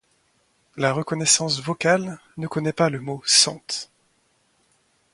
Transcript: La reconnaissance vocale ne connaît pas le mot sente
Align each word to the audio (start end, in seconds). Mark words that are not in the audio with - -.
La 0.77 0.93
reconnaissance 0.93 1.59
vocale 1.61 2.17
ne 2.37 2.47
connaît 2.47 2.73
pas 2.73 2.89
le 2.89 2.99
mot 2.99 3.21
sente 3.23 3.91